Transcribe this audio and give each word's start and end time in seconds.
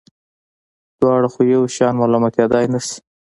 دواړه 0.99 1.27
خو 1.33 1.41
یو 1.53 1.63
شان 1.75 1.93
ملامتېدلای 2.01 2.65
نه 2.73 2.79
شي. 2.85 2.97